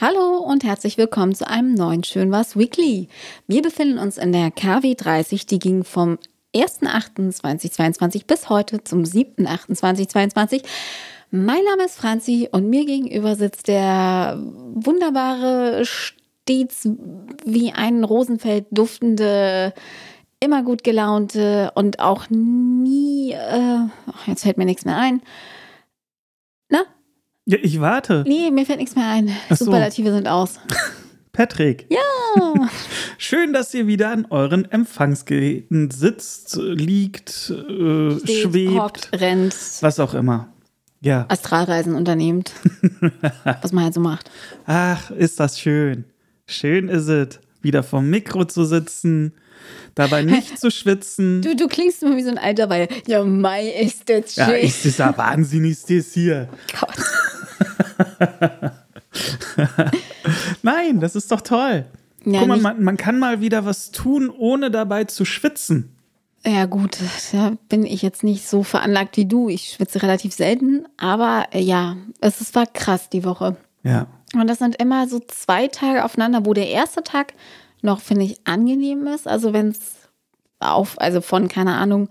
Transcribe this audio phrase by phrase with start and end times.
[0.00, 3.06] Hallo und herzlich willkommen zu einem neuen Schön was Weekly.
[3.46, 6.18] Wir befinden uns in der KW 30, die ging vom
[6.52, 10.64] 1.8.2022 bis heute zum 7.8.2022.
[11.30, 14.36] Mein Name ist Franzi und mir gegenüber sitzt der
[14.74, 16.88] wunderbare, stets
[17.44, 19.72] wie ein Rosenfeld duftende,
[20.40, 23.78] immer gut gelaunte und auch nie, äh,
[24.26, 25.22] jetzt fällt mir nichts mehr ein.
[27.46, 28.24] Ja, ich warte.
[28.26, 29.30] Nee, mir fällt nichts mehr ein.
[29.50, 29.66] So.
[29.66, 30.58] Superlative sind aus.
[31.32, 31.86] Patrick.
[31.90, 32.68] Ja.
[33.18, 40.00] Schön, dass ihr wieder an euren Empfangsgeräten sitzt, liegt, äh, Steht, schwebt, hockt, rennt, was
[40.00, 40.48] auch immer.
[41.00, 41.26] Ja.
[41.28, 42.52] Astralreisen unternehmt.
[43.60, 44.30] was man halt so macht.
[44.64, 46.04] Ach, ist das schön.
[46.46, 49.34] Schön ist es, wieder vom Mikro zu sitzen,
[49.94, 51.42] dabei nicht zu schwitzen.
[51.42, 54.48] Du, du klingst immer wie so ein alter, weil ja, Mai ist das schön.
[54.48, 56.48] ja, ist das wahnsinnig, ist das hier.
[56.80, 56.94] Gott.
[60.62, 61.86] Nein, das ist doch toll.
[62.24, 65.90] Ja, Guck mal, man, man kann mal wieder was tun, ohne dabei zu schwitzen.
[66.46, 66.98] Ja, gut,
[67.32, 69.48] da bin ich jetzt nicht so veranlagt wie du.
[69.48, 73.56] Ich schwitze relativ selten, aber äh, ja, es war krass die Woche.
[73.82, 74.08] Ja.
[74.34, 77.32] Und das sind immer so zwei Tage aufeinander, wo der erste Tag
[77.82, 79.26] noch, finde ich, angenehm ist.
[79.26, 80.04] Also wenn es
[80.60, 82.08] auf, also von, keine Ahnung,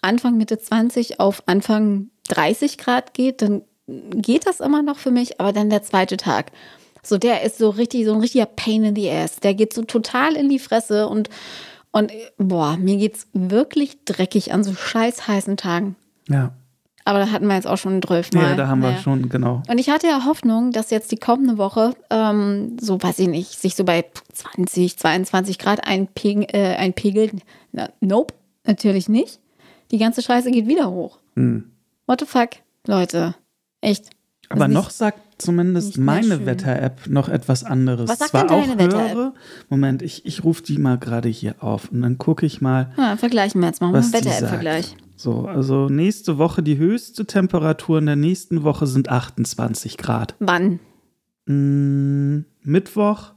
[0.00, 5.40] Anfang Mitte 20 auf Anfang 30 Grad geht, dann geht das immer noch für mich,
[5.40, 6.52] aber dann der zweite Tag.
[7.02, 9.40] So, der ist so richtig, so ein richtiger Pain in the Ass.
[9.40, 11.28] Der geht so total in die Fresse und,
[11.90, 15.96] und boah, mir geht's wirklich dreckig an so scheiß heißen Tagen.
[16.28, 16.52] Ja.
[17.04, 18.50] Aber da hatten wir jetzt auch schon zwölfmal.
[18.50, 19.02] Ja, da haben wir Naja.
[19.02, 19.60] schon, genau.
[19.68, 23.60] Und ich hatte ja Hoffnung, dass jetzt die kommende Woche, ähm, so weiß ich nicht,
[23.60, 27.32] sich so bei 20, 22 Grad einpeg äh, einpegelt.
[27.72, 29.40] Na, nope, natürlich nicht.
[29.90, 31.18] Die ganze Scheiße geht wieder hoch.
[31.34, 31.72] Hm.
[32.06, 32.50] What the fuck,
[32.86, 33.34] Leute?
[33.82, 34.08] Echt.
[34.48, 36.46] Aber nicht- noch sagt zumindest meine.
[36.46, 38.08] Wetter-App noch etwas anderes.
[38.08, 39.34] Was sagt Zwar denn deine Wetter-App?
[39.68, 43.16] Moment, ich, ich rufe die mal gerade hier auf und dann gucke ich mal, Ja,
[43.16, 43.92] vergleichen wir jetzt mal.
[43.92, 44.96] was Wetter-App-Vergleich.
[45.16, 50.34] So, also nächste Woche, die höchste Temperatur in der nächsten Woche sind 28 Grad.
[50.40, 50.80] Wann?
[51.46, 53.32] Mm, Mittwoch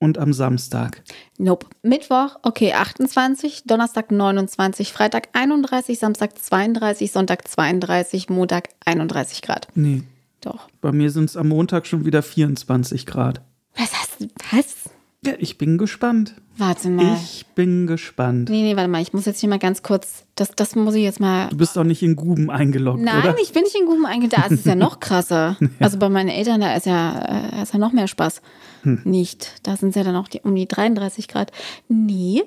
[0.00, 1.02] und am Samstag.
[1.38, 1.66] Nope.
[1.82, 9.68] Mittwoch, okay, 28, Donnerstag 29, Freitag 31, Samstag 32, Sonntag 32, Montag 31 Grad.
[9.74, 10.02] Nee,
[10.40, 10.68] Doch.
[10.80, 13.42] bei mir sind es am Montag schon wieder 24 Grad.
[13.76, 14.28] Was hast du?
[14.50, 14.90] Was?
[15.24, 16.34] Ja, ich bin gespannt.
[16.56, 17.14] Warte mal.
[17.16, 18.48] Ich bin gespannt.
[18.48, 21.02] Nee, nee, warte mal, ich muss jetzt hier mal ganz kurz, das, das muss ich
[21.02, 21.48] jetzt mal.
[21.48, 23.36] Du bist doch nicht in Guben eingeloggt, Nein, oder?
[23.42, 24.50] ich bin nicht in Guben eingedacht.
[24.50, 25.56] Da ist es ja noch krasser.
[25.78, 27.20] Also bei meinen Eltern, da ist ja,
[27.58, 28.40] äh, ist ja noch mehr Spaß.
[28.82, 29.02] Hm.
[29.04, 29.60] Nicht.
[29.66, 31.52] Da sind es ja dann auch die, um die 33 Grad.
[31.88, 32.42] Nee.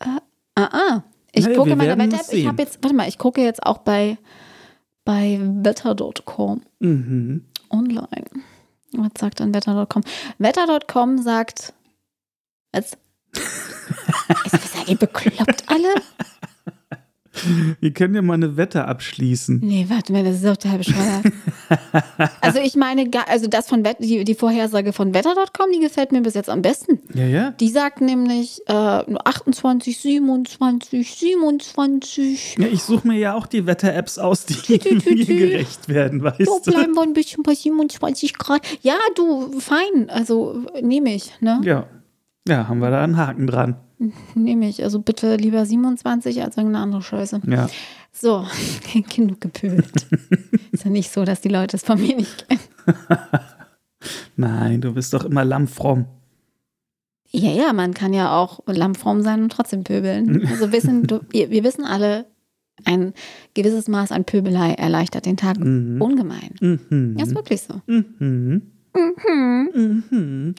[0.00, 0.06] Äh,
[0.54, 1.02] ah, ah.
[1.32, 2.22] Ich Naja, gucke meine werden Wetter-App.
[2.28, 4.16] es Ich habe jetzt, warte mal, ich gucke jetzt auch bei,
[5.04, 7.44] bei wetter.com Mhm.
[7.68, 8.24] online.
[8.92, 10.02] Was sagt dann wetter.com?
[10.38, 11.74] Wetter.com sagt.
[12.74, 12.98] Jetzt.
[14.44, 15.88] Ist, seid ihr bekloppt alle?
[17.80, 19.60] Wir können ja mal eine Wette abschließen.
[19.62, 21.26] Nee, warte mal, das ist doch total bescheuert.
[22.40, 26.22] also ich meine, also das von Wett, die, die Vorhersage von wetter.com, die gefällt mir
[26.22, 26.98] bis jetzt am besten.
[27.12, 27.50] Ja, ja.
[27.50, 32.56] Die sagt nämlich äh, 28, 27, 27.
[32.58, 36.60] Ja, ich suche mir ja auch die Wetter-Apps aus, die mir gerecht werden, weißt So
[36.64, 36.70] du?
[36.70, 38.62] bleiben wir ein bisschen bei 27 Grad.
[38.80, 40.08] Ja, du, fein.
[40.08, 41.60] Also nehme ich, ne?
[41.64, 41.86] Ja.
[42.48, 43.76] Ja, haben wir da einen Haken dran.
[44.34, 44.82] Nehme ich.
[44.84, 47.40] Also bitte lieber 27 als irgendeine andere Scheiße.
[47.46, 47.68] Ja.
[48.12, 48.46] So,
[49.14, 50.06] genug gepöbelt.
[50.72, 52.60] ist ja nicht so, dass die Leute es von mir nicht kennen.
[54.36, 56.06] Nein, du bist doch immer lammfromm.
[57.30, 60.46] Ja, ja, man kann ja auch lammfromm sein und trotzdem pöbeln.
[60.46, 62.26] Also wissen, du, wir wissen alle,
[62.84, 63.12] ein
[63.54, 66.00] gewisses Maß an Pöbelei erleichtert den Tag Mhm.
[66.00, 66.54] ungemein.
[66.60, 67.16] Mhm.
[67.18, 67.80] Ja, ist wirklich so.
[67.86, 68.62] Mhm.
[68.94, 70.54] Mhm.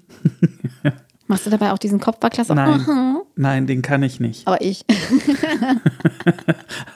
[1.28, 2.46] Machst du dabei auch diesen Kopfbackler?
[2.46, 2.82] so, Nein.
[2.82, 3.22] aha.
[3.36, 4.48] Nein, den kann ich nicht.
[4.48, 4.86] Aber ich.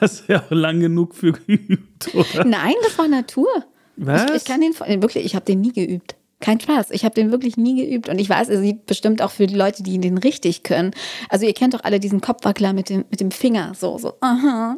[0.00, 2.44] Hast du ja auch lang genug für geübt, oder?
[2.44, 3.48] Nein, das war Natur.
[3.96, 4.30] Was?
[4.30, 6.16] Ich, ich kann den wirklich, ich habe den nie geübt.
[6.40, 6.90] Kein Spaß.
[6.90, 8.08] Ich habe den wirklich nie geübt.
[8.08, 10.90] Und ich weiß, es sieht bestimmt auch für die Leute, die den richtig können.
[11.28, 13.72] Also ihr kennt doch alle diesen Kopfwackler mit dem, mit dem Finger.
[13.78, 14.14] So, so.
[14.20, 14.76] Aha.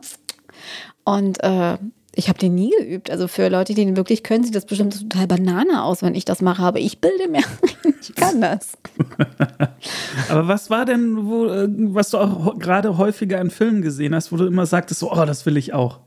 [1.05, 1.79] Und äh,
[2.17, 3.11] ich habe den nie geübt.
[3.11, 6.25] Also für Leute, die den wirklich können, sieht das bestimmt total Banane aus, wenn ich
[6.25, 6.63] das mache.
[6.63, 7.43] Aber ich bilde mir,
[8.01, 8.73] ich kann das.
[10.29, 14.33] Aber was war denn, wo, äh, was du auch gerade häufiger in Filmen gesehen hast,
[14.33, 16.01] wo du immer sagtest, so, oh, das will ich auch.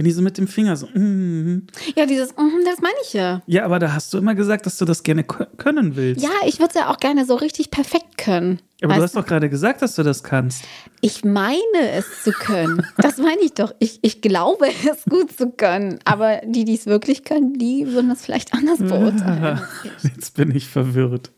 [0.00, 1.66] Wenn die so mit dem Finger so, mm.
[1.94, 3.42] Ja, dieses, mhm, das meine ich ja.
[3.44, 6.22] ja, aber da hast du immer gesagt, dass du das gerne kö- können willst.
[6.22, 8.60] Ja, ich würde es ja auch gerne so richtig perfekt können.
[8.80, 10.64] aber du Weißt hast doch gerade gesagt, dass du das kannst.
[11.02, 12.80] Ich meine es zu können.
[12.96, 13.74] Das meine ich doch.
[13.78, 15.98] Ich, ich glaube es gut zu können.
[16.06, 19.60] Aber die, die es wirklich können, die würden das vielleicht anders beurteilen.
[20.02, 21.30] Jetzt bin ich verwirrt.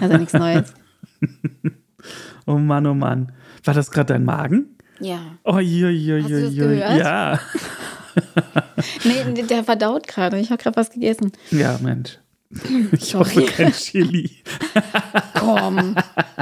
[0.00, 0.72] Also nichts Neues.
[2.46, 3.32] Oh Mann, oh Mann.
[3.64, 4.77] War das gerade dein Magen?
[5.00, 5.20] Ja.
[5.44, 6.60] Oh, je, je, Hast du je, das je.
[6.60, 6.98] gehört?
[6.98, 7.40] Ja.
[9.04, 10.38] Nee, der verdaut gerade.
[10.38, 11.32] Ich habe gerade was gegessen.
[11.50, 12.18] Ja, Mensch.
[12.92, 13.46] Ich hoffe Sorry.
[13.46, 14.30] kein Chili.
[15.38, 15.94] Komm.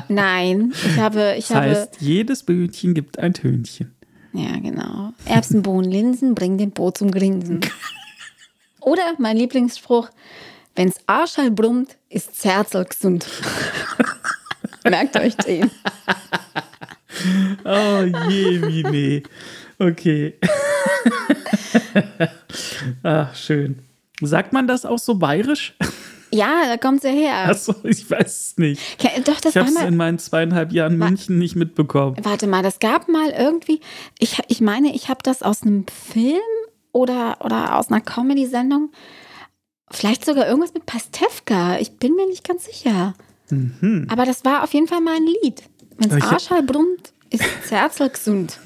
[0.08, 0.72] Nein.
[0.84, 1.66] Ich habe, ich Das habe.
[1.70, 3.94] heißt, jedes Böhnchen gibt ein Tönchen.
[4.32, 5.12] Ja, genau.
[5.24, 7.60] Erbsen, Bohnen, Linsen bringen den Boot zum Grinsen.
[8.80, 10.10] Oder mein Lieblingsspruch:
[10.76, 13.26] Wenn's Arschall brummt, ist Zerzel gesund.
[14.88, 15.70] Merkt euch den.
[17.64, 19.22] Oh je, wie nee.
[19.78, 20.34] Okay.
[23.02, 23.78] Ach, schön.
[24.20, 25.74] Sagt man das auch so bayerisch?
[26.30, 27.48] Ja, da kommt's ja her.
[27.48, 28.98] Achso, ich weiß es nicht.
[28.98, 32.16] Ke- Doch, das Ich habe war es in meinen zweieinhalb Jahren Wa- München nicht mitbekommen.
[32.22, 33.80] Warte mal, das gab mal irgendwie.
[34.18, 36.40] Ich, ich meine, ich habe das aus einem Film
[36.92, 38.90] oder, oder aus einer Comedy-Sendung.
[39.90, 41.78] Vielleicht sogar irgendwas mit Pastewka.
[41.78, 43.14] Ich bin mir nicht ganz sicher.
[44.08, 45.62] Aber das war auf jeden Fall mal ein Lied.
[45.98, 48.58] Wenn's ich Arschall brummt, ist Zerzel gesund.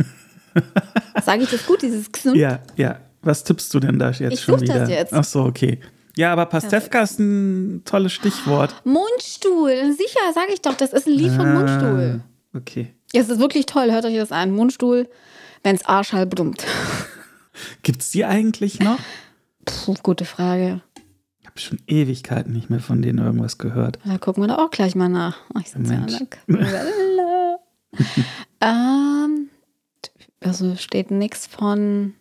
[1.25, 2.37] Sage ich das gut, dieses gesund?
[2.37, 2.99] Ja, ja.
[3.23, 4.79] Was tippst du denn da jetzt Ich schon such wieder?
[4.81, 5.13] das jetzt.
[5.13, 5.79] Ach so, okay.
[6.17, 8.75] Ja, aber Pastewka ist ein tolles Stichwort.
[8.85, 12.21] Mundstuhl, sicher, sage ich doch, das ist ein Lied von Mundstuhl.
[12.23, 12.95] Ah, Okay.
[13.13, 14.51] Ja, es ist wirklich toll, hört euch das an.
[14.51, 15.09] Mundstuhl,
[15.63, 16.65] wenn's Arschall brummt.
[17.83, 18.99] Gibt's die eigentlich noch?
[19.65, 20.81] Puh, gute Frage.
[21.55, 23.99] Ich habe schon Ewigkeiten nicht mehr von denen irgendwas gehört.
[24.05, 25.39] Da gucken wir da auch gleich mal nach.
[25.55, 26.07] Ach, ich sitze ja
[28.61, 29.51] ähm,
[30.41, 32.15] Also steht nichts von.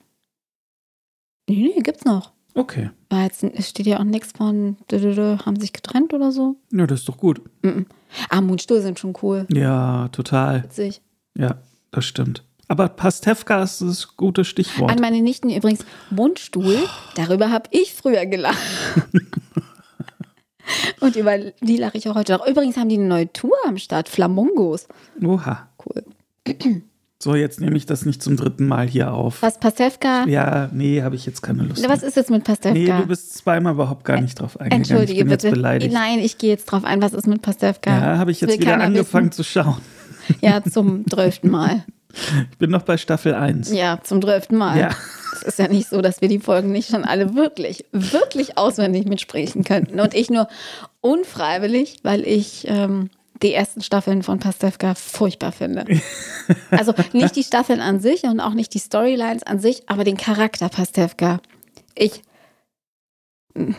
[1.48, 2.31] Nee, nee, gibt's noch.
[2.56, 2.90] Okay.
[3.10, 6.58] War jetzt, es steht ja auch nichts von, haben sich getrennt oder so.
[6.72, 7.42] Ja, das ist doch gut.
[7.62, 7.86] Mhm.
[8.30, 9.46] Ah, Mundstuhl sind schon cool.
[9.52, 10.64] Ja, total.
[10.64, 11.02] Witzig.
[11.38, 11.60] Ja,
[11.92, 12.44] das stimmt.
[12.69, 14.92] Aber Pastewka ist das gute Stichwort.
[14.92, 16.77] An meine Nichten übrigens, Mundstuhl,
[17.16, 18.57] darüber habe ich früher gelacht.
[21.00, 22.45] Und über die lache ich auch heute noch.
[22.45, 24.88] Übrigens haben die eine neue Tour am Start, Flamongos.
[25.24, 25.68] Oha.
[25.83, 26.04] Cool.
[27.18, 29.42] So, jetzt nehme ich das nicht zum dritten Mal hier auf.
[29.42, 30.25] Was, Pastewka?
[30.27, 31.89] Ja, nee, habe ich jetzt keine Lust.
[31.89, 32.77] Was ist jetzt mit Pastewka?
[32.77, 34.83] Nee, du bist zweimal überhaupt gar nicht drauf eingegangen.
[34.83, 35.48] Entschuldige ich bin bitte.
[35.48, 35.92] Jetzt beleidigt.
[35.92, 37.01] Nein, ich gehe jetzt drauf ein.
[37.01, 37.89] Was ist mit Pastewka?
[37.89, 39.44] Ja, habe ich jetzt wieder angefangen wissen.
[39.44, 39.77] zu schauen.
[40.42, 41.83] Ja, zum zwölften Mal.
[42.14, 43.72] Ich bin noch bei Staffel 1.
[43.72, 44.80] Ja, zum zwölften Mal.
[44.80, 44.90] Ja.
[45.34, 49.06] Es ist ja nicht so, dass wir die Folgen nicht schon alle wirklich, wirklich auswendig
[49.06, 50.00] mitsprechen könnten.
[50.00, 50.48] Und ich nur
[51.02, 53.10] unfreiwillig, weil ich ähm,
[53.42, 55.86] die ersten Staffeln von Pastewka furchtbar finde.
[56.72, 60.18] Also nicht die Staffeln an sich und auch nicht die Storylines an sich, aber den
[60.18, 61.42] Charakter Pastewka.
[61.94, 62.24] Ich,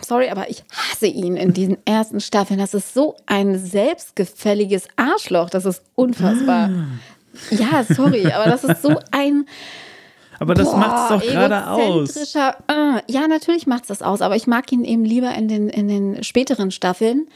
[0.02, 2.60] sorry, aber ich hasse ihn in diesen ersten Staffeln.
[2.60, 5.50] Das ist so ein selbstgefälliges Arschloch.
[5.50, 6.70] Das ist unfassbar.
[7.50, 9.46] Ja, sorry, aber das ist so ein
[10.38, 12.34] Aber das Boah, macht es doch gerade aus.
[12.34, 15.68] äh, ja, natürlich macht es das aus, aber ich mag ihn eben lieber in den,
[15.68, 17.28] in den späteren Staffeln,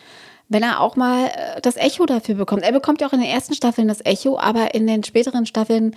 [0.48, 2.62] wenn er auch mal äh, das Echo dafür bekommt.
[2.62, 5.94] Er bekommt ja auch in den ersten Staffeln das Echo, aber in den späteren Staffeln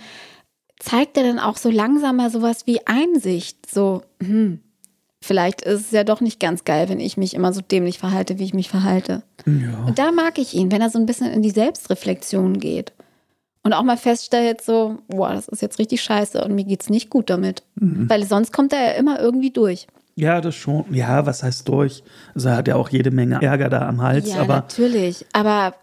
[0.78, 3.70] zeigt er dann auch so langsam mal sowas wie Einsicht.
[3.70, 4.60] So, hm,
[5.20, 8.38] vielleicht ist es ja doch nicht ganz geil, wenn ich mich immer so dämlich verhalte,
[8.38, 9.22] wie ich mich verhalte.
[9.46, 9.84] Ja.
[9.86, 12.92] Und da mag ich ihn, wenn er so ein bisschen in die Selbstreflexion geht.
[13.62, 17.10] Und auch mal feststellt, so, boah, das ist jetzt richtig scheiße und mir geht's nicht
[17.10, 17.62] gut damit.
[17.74, 18.08] Mhm.
[18.08, 19.86] Weil sonst kommt er ja immer irgendwie durch.
[20.16, 20.84] ja, das schon.
[20.94, 22.02] Ja, was heißt durch?
[22.34, 25.26] Also er hat ja auch jede Menge Ärger da am Hals, ja, aber natürlich.
[25.32, 25.74] Aber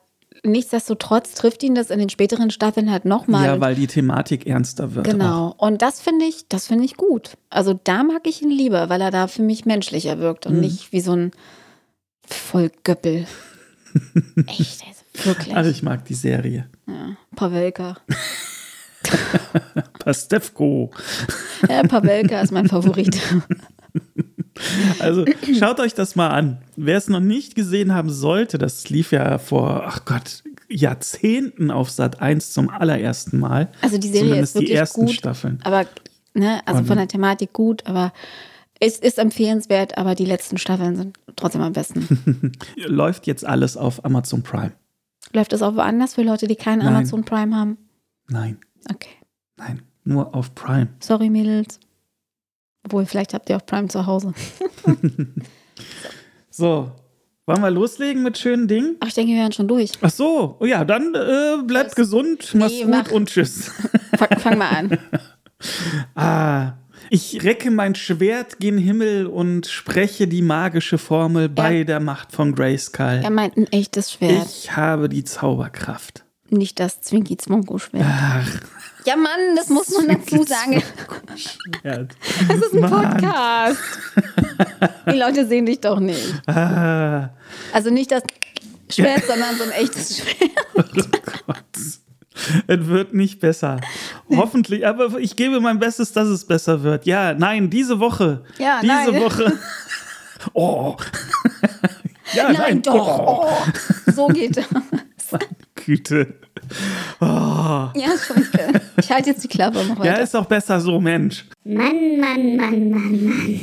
[0.43, 3.45] nichtsdestotrotz trifft ihn das in den späteren Staffeln halt nochmal.
[3.45, 5.07] ja, weil die Thematik ernster wird.
[5.07, 5.11] Auch.
[5.11, 5.53] Genau.
[5.57, 7.37] Und das finde ich, das finde ich gut.
[7.49, 10.55] Also da mag ich ihn lieber, weil er da für mich menschlicher wirkt Mhm.
[10.55, 11.31] und nicht wie so ein
[12.27, 13.25] Vollgöppel.
[14.47, 15.55] Echt, also wirklich.
[15.55, 16.67] Also ich mag die Serie.
[16.87, 17.97] Ja, Pawelka.
[19.99, 20.91] Pastewko.
[21.69, 23.17] Ja, Pawelka ist mein Favorit.
[24.99, 25.25] Also
[25.59, 26.59] schaut euch das mal an.
[26.77, 31.89] Wer es noch nicht gesehen haben sollte, das lief ja vor, ach Gott, Jahrzehnten auf
[31.89, 33.69] Sat 1 zum allerersten Mal.
[33.81, 35.59] Also die Serie Zumindest ist wirklich die ersten gut, Staffeln.
[35.65, 35.85] aber
[36.33, 38.13] ne, also Und- von der Thematik gut, aber
[38.79, 42.53] es ist empfehlenswert, aber die letzten Staffeln sind trotzdem am besten.
[42.77, 44.71] Läuft jetzt alles auf Amazon Prime.
[45.33, 46.87] Läuft das auch woanders für Leute, die keinen Nein.
[46.95, 47.77] Amazon Prime haben?
[48.29, 48.57] Nein,
[48.91, 49.09] Okay.
[49.57, 50.87] nein, nur auf Prime.
[50.99, 51.79] Sorry, Mädels.
[52.83, 54.33] Obwohl, vielleicht habt ihr auch Prime zu Hause.
[56.49, 56.89] So,
[57.45, 58.95] wollen wir loslegen mit schönen Dingen?
[59.01, 59.91] Ach, ich denke, wir wären schon durch.
[60.01, 63.11] Ach so, oh ja, dann äh, bleibt gesund, mach's Nee, gut mach.
[63.11, 63.71] und tschüss.
[64.17, 64.97] Fang, fang mal an.
[66.15, 66.73] Ah,
[67.09, 72.55] ich recke mein Schwert gen Himmel und spreche die magische Formel bei der Macht von
[72.55, 73.21] Grayskull.
[73.23, 74.47] Er meint ein echtes Schwert.
[74.47, 76.23] Ich habe die Zauberkraft.
[76.49, 78.05] Nicht das Zwinki-Zwonko-Schwert.
[79.05, 80.81] Ja, Mann, das muss man dazu sagen.
[81.35, 82.15] Schwert.
[82.47, 83.11] Das ist ein Mann.
[83.17, 83.79] Podcast.
[85.11, 86.33] Die Leute sehen dich doch nicht.
[86.47, 87.29] Ah,
[87.73, 88.23] Also nicht das
[88.89, 90.51] Schwert, sondern so ein echtes Schwert.
[90.75, 90.81] oh
[91.47, 91.55] Gott.
[92.67, 93.79] Es wird nicht besser.
[94.29, 97.05] Hoffentlich, aber ich gebe mein Bestes, dass es besser wird.
[97.05, 98.43] Ja, nein, diese Woche.
[98.57, 99.21] Ja, diese nein.
[99.21, 99.53] Woche.
[100.53, 100.95] Oh.
[102.33, 103.19] Ja, Nein, nein, doch.
[103.19, 103.47] Oh.
[103.47, 104.65] Oh, so geht das.
[105.75, 106.35] Güte.
[107.21, 107.25] Oh.
[107.25, 108.81] Ja, Entschuldige.
[108.97, 110.21] Ich halte jetzt die Klappe noch Ja, weiter.
[110.21, 111.45] ist auch besser so, Mensch.
[111.63, 113.59] Mann, Mann, Mann, Mann, Mann.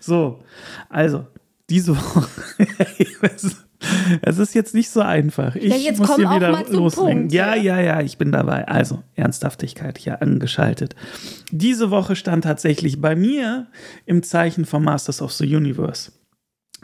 [0.00, 0.44] So,
[0.88, 1.26] also,
[1.68, 2.28] diese Woche.
[4.22, 5.54] Es ist jetzt nicht so einfach.
[5.56, 7.18] Ich Ja, jetzt muss hier wieder loslegen.
[7.18, 7.80] Punkt, ja, ja.
[7.80, 8.66] ja, ich bin dabei.
[8.68, 10.94] Also, Ernsthaftigkeit hier angeschaltet.
[11.50, 13.66] Diese Woche stand tatsächlich bei mir
[14.06, 16.12] im Zeichen von Masters of the Universe.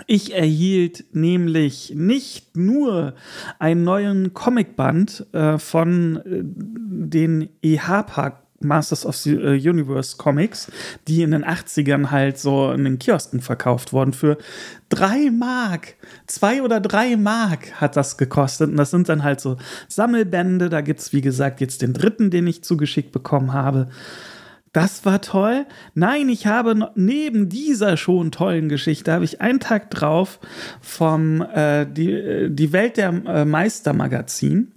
[0.07, 3.14] Ich erhielt nämlich nicht nur
[3.61, 10.71] einen neuen Comicband äh, von äh, den EHPA Masters of the äh, Universe Comics,
[11.06, 14.38] die in den 80ern halt so in den Kiosken verkauft wurden für
[14.88, 15.94] drei Mark.
[16.26, 18.71] Zwei oder drei Mark hat das gekostet.
[18.71, 19.56] Und das sind dann halt so
[19.88, 20.68] Sammelbände.
[20.68, 23.88] Da gibt es, wie gesagt, jetzt den dritten, den ich zugeschickt bekommen habe.
[24.75, 25.66] Das war toll.
[25.94, 30.40] Nein, ich habe neben dieser schon tollen Geschichte habe ich einen Tag drauf
[30.80, 34.73] vom äh, die, äh, die Welt der äh, Meister Magazin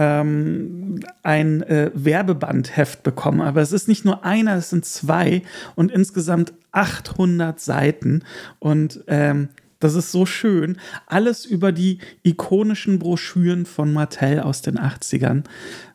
[0.00, 3.42] ähm, ein äh, Werbebandheft bekommen.
[3.42, 5.42] Aber es ist nicht nur einer, es sind zwei
[5.74, 8.22] und insgesamt 800 Seiten.
[8.60, 10.78] Und ähm, das ist so schön.
[11.06, 15.44] Alles über die ikonischen Broschüren von Mattel aus den 80ern.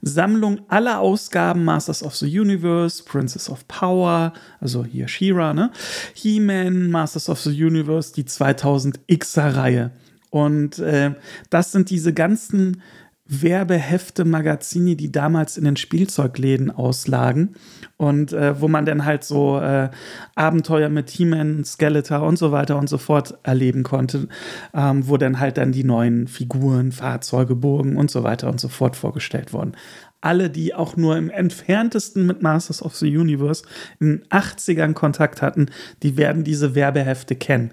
[0.03, 5.71] Sammlung aller Ausgaben Masters of the Universe, Princess of Power, also hier She-Ra, ne?
[6.13, 9.89] He-Man, Masters of the Universe, die 2000Xer-Reihe.
[10.29, 11.15] Und äh,
[11.49, 12.81] das sind diese ganzen
[13.27, 17.55] Werbehefte, Magazine, die damals in den Spielzeugläden auslagen
[17.97, 19.89] und äh, wo man dann halt so äh,
[20.35, 24.27] Abenteuer mit He-Man, Skeletor und so weiter und so fort erleben konnte,
[24.75, 28.67] ähm, wo dann halt dann die neuen Figuren, Fahrzeuge, Burgen und so weiter und so
[28.67, 29.75] fort vorgestellt wurden.
[30.21, 33.63] Alle, die auch nur im entferntesten mit Masters of the Universe
[33.99, 35.67] in den 80ern Kontakt hatten,
[36.03, 37.71] die werden diese Werbehefte kennen.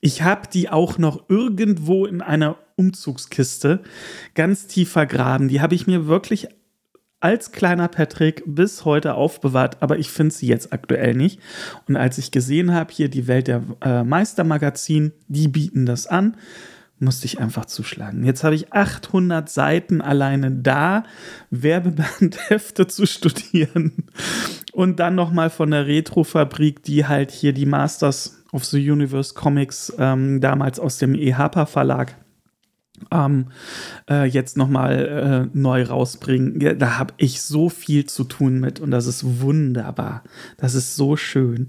[0.00, 3.80] Ich habe die auch noch irgendwo in einer Umzugskiste
[4.34, 5.48] ganz tief vergraben.
[5.48, 6.48] Die habe ich mir wirklich
[7.20, 11.40] als kleiner Patrick bis heute aufbewahrt, aber ich finde sie jetzt aktuell nicht.
[11.88, 16.36] Und als ich gesehen habe, hier die Welt der äh, Meistermagazin, die bieten das an,
[17.00, 18.24] musste ich einfach zuschlagen.
[18.24, 21.04] Jetzt habe ich 800 Seiten alleine da,
[21.50, 24.04] Werbebandhefte zu studieren
[24.72, 29.92] und dann nochmal von der Retrofabrik, die halt hier die Masters of the Universe Comics
[29.98, 32.16] ähm, damals aus dem EHPA Verlag
[33.12, 33.48] ähm,
[34.08, 36.60] äh, jetzt nochmal äh, neu rausbringen.
[36.60, 40.24] Ja, da habe ich so viel zu tun mit und das ist wunderbar.
[40.56, 41.68] Das ist so schön.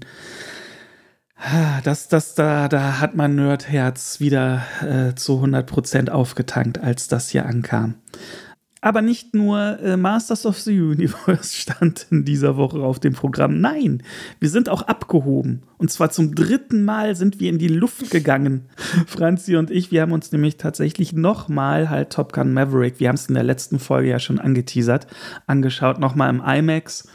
[1.36, 7.30] Ah, Das, das, da, da hat mein Nerdherz wieder äh, zu 100% aufgetankt, als das
[7.30, 7.94] hier ankam.
[8.82, 13.60] Aber nicht nur äh, Masters of the Universe stand in dieser Woche auf dem Programm.
[13.60, 14.02] Nein,
[14.38, 15.62] wir sind auch abgehoben.
[15.76, 18.66] Und zwar zum dritten Mal sind wir in die Luft gegangen.
[19.06, 23.16] Franzi und ich, wir haben uns nämlich tatsächlich nochmal halt Top Gun Maverick, wir haben
[23.16, 25.06] es in der letzten Folge ja schon angeteasert,
[25.46, 27.08] angeschaut, nochmal im IMAX.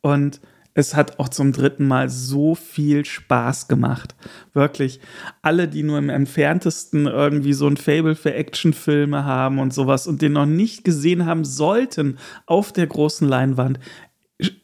[0.00, 0.40] Und
[0.78, 4.14] es hat auch zum dritten Mal so viel Spaß gemacht.
[4.52, 5.00] Wirklich.
[5.42, 10.22] Alle, die nur im entferntesten irgendwie so ein Fable für Actionfilme haben und sowas und
[10.22, 12.16] den noch nicht gesehen haben sollten
[12.46, 13.80] auf der großen Leinwand,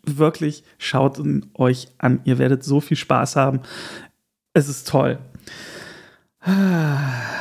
[0.06, 2.20] wirklich schaut ihn euch an.
[2.22, 3.62] Ihr werdet so viel Spaß haben.
[4.52, 5.18] Es ist toll.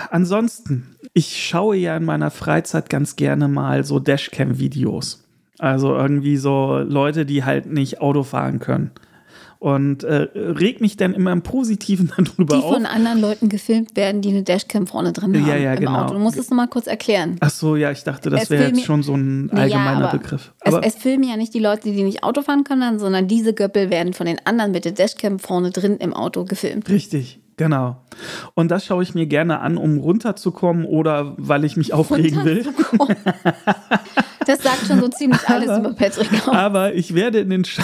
[0.10, 5.23] Ansonsten, ich schaue ja in meiner Freizeit ganz gerne mal so Dashcam-Videos.
[5.60, 8.92] Also irgendwie so Leute, die halt nicht Auto fahren können.
[9.60, 12.74] Und äh, reg mich dann immer im Positiven darüber Die auf.
[12.74, 16.02] von anderen Leuten gefilmt werden, die eine Dashcam vorne drin haben Ja, ja, im genau.
[16.04, 16.16] Auto.
[16.16, 17.38] Du musst es nochmal kurz erklären.
[17.40, 20.18] Ach so, ja, ich dachte, das Es wäre jetzt schon so ein Ja, allgemeiner aber
[20.18, 20.52] Begriff.
[20.60, 23.54] Es, Aber es filmen ja nicht die Leute, die nicht Auto fahren können, sondern diese
[23.54, 26.90] Göppel werden von den anderen mit der Dashcam vorne drin im Auto gefilmt.
[26.90, 27.96] richtig, genau.
[28.56, 32.66] Und das schaue ich mir gerne an, um runterzukommen oder weil ich mich aufregen will.
[34.84, 36.56] Sagt schon so ziemlich alles über Patrick aus.
[36.56, 37.84] Aber ich werde in den Show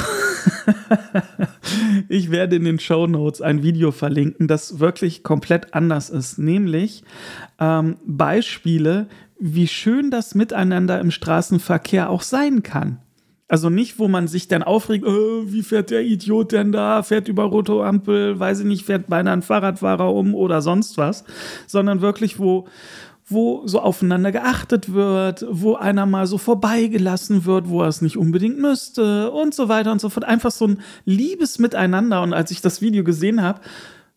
[2.09, 7.03] ich werde in den Show Notes ein Video verlinken, das wirklich komplett anders ist, nämlich
[7.59, 9.07] ähm, Beispiele,
[9.39, 12.99] wie schön das Miteinander im Straßenverkehr auch sein kann.
[13.47, 17.27] Also nicht, wo man sich dann aufregt, äh, wie fährt der Idiot denn da, fährt
[17.27, 21.23] über rote Ampel, weiß ich nicht, fährt beinahe ein Fahrradfahrer um oder sonst was,
[21.65, 22.67] sondern wirklich, wo,
[23.29, 28.17] wo so aufeinander geachtet wird, wo einer mal so vorbeigelassen wird, wo er es nicht
[28.17, 30.25] unbedingt müsste und so weiter und so fort.
[30.25, 32.21] Einfach so ein liebes Miteinander.
[32.21, 33.61] Und als ich das Video gesehen habe,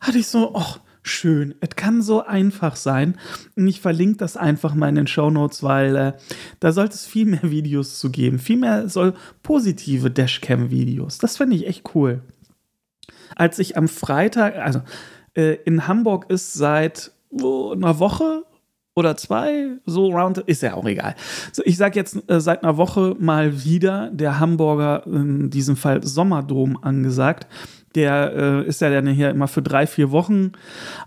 [0.01, 1.55] hatte ich so, ach, schön.
[1.61, 3.19] Es kann so einfach sein.
[3.57, 6.13] Und ich verlinke das einfach mal in den Show Notes, weil äh,
[6.61, 8.39] da sollte es viel mehr Videos zu geben.
[8.39, 11.19] Viel mehr soll positive Dashcam-Videos.
[11.19, 12.23] Das finde ich echt cool.
[13.37, 14.83] Als ich am Freitag, also
[15.35, 18.45] äh, in Hamburg ist seit oh, einer Woche
[18.95, 21.15] oder zwei, so round, ist ja auch egal.
[21.53, 26.03] So, ich sage jetzt äh, seit einer Woche mal wieder der Hamburger, in diesem Fall
[26.03, 27.47] Sommerdom, angesagt.
[27.95, 30.53] Der äh, ist ja dann hier immer für drei, vier Wochen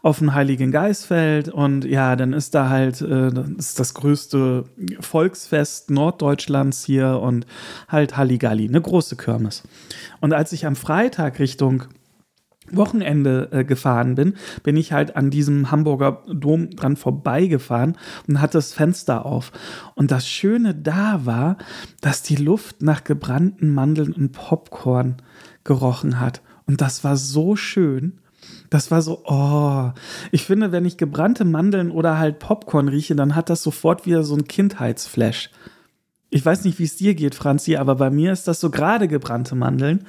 [0.04, 4.66] auf dem Heiligen Geistfeld und ja, dann ist da halt äh, das, ist das größte
[5.00, 7.48] Volksfest Norddeutschlands hier und
[7.88, 9.64] halt Halligalli, eine große Kirmes.
[10.22, 11.86] Und als ich am Freitag Richtung
[12.72, 18.58] Wochenende äh, gefahren bin, bin ich halt an diesem Hamburger Dom dran vorbeigefahren und hatte
[18.58, 19.52] das Fenster auf.
[19.96, 21.58] Und das Schöne da war,
[22.02, 25.18] dass die Luft nach gebrannten Mandeln und Popcorn
[25.64, 26.42] gerochen hat.
[26.66, 28.20] Und das war so schön.
[28.70, 29.92] Das war so, oh.
[30.32, 34.24] Ich finde, wenn ich gebrannte Mandeln oder halt Popcorn rieche, dann hat das sofort wieder
[34.24, 35.52] so ein Kindheitsflash.
[36.30, 39.08] Ich weiß nicht, wie es dir geht, Franzi, aber bei mir ist das so gerade
[39.08, 40.06] gebrannte Mandeln.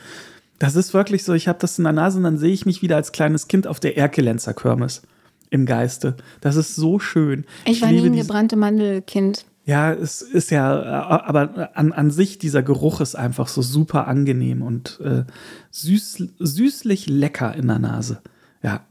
[0.59, 2.83] Das ist wirklich so, ich habe das in der Nase und dann sehe ich mich
[2.83, 5.03] wieder als kleines Kind auf der Erkelenzer Kirmes
[5.51, 6.17] im Geiste.
[6.41, 7.45] Das ist so schön.
[7.65, 9.45] Ich, ich war nie ein gebrannte Mandelkind.
[9.65, 14.63] Ja, es ist ja, aber an, an sich, dieser Geruch ist einfach so super angenehm
[14.63, 15.25] und äh,
[15.73, 18.23] süß, süßlich lecker in der Nase.
[18.63, 18.87] Ja.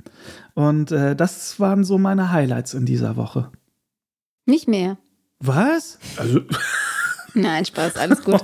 [0.53, 3.51] Und äh, das waren so meine Highlights in dieser Woche.
[4.45, 4.97] Nicht mehr.
[5.39, 5.97] Was?
[6.17, 6.41] Also.
[7.41, 8.43] Nein, Spaß, alles gut.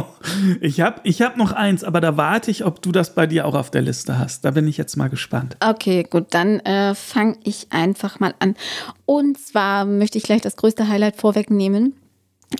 [0.60, 3.46] ich habe ich hab noch eins, aber da warte ich, ob du das bei dir
[3.46, 4.44] auch auf der Liste hast.
[4.44, 5.56] Da bin ich jetzt mal gespannt.
[5.60, 8.56] Okay, gut, dann äh, fange ich einfach mal an.
[9.04, 11.94] Und zwar möchte ich gleich das größte Highlight vorwegnehmen.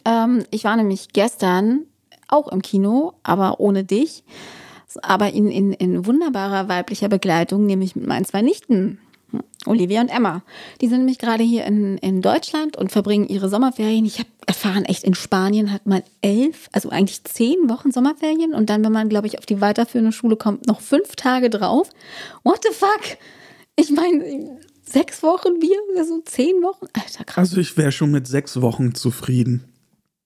[0.04, 1.86] Ähm, ich war nämlich gestern
[2.28, 4.24] auch im Kino, aber ohne dich.
[5.00, 8.98] Aber in, in, in wunderbarer weiblicher Begleitung, nämlich mit meinen zwei Nichten.
[9.66, 10.42] Olivia und Emma.
[10.80, 14.04] Die sind nämlich gerade hier in, in Deutschland und verbringen ihre Sommerferien.
[14.04, 18.70] Ich habe erfahren, echt in Spanien hat man elf, also eigentlich zehn Wochen Sommerferien und
[18.70, 21.90] dann, wenn man, glaube ich, auf die weiterführende Schule kommt, noch fünf Tage drauf.
[22.42, 23.18] What the fuck?
[23.76, 26.86] Ich meine, sechs Wochen wir, so zehn Wochen?
[26.92, 27.50] Alter, krass.
[27.50, 29.71] Also ich wäre schon mit sechs Wochen zufrieden.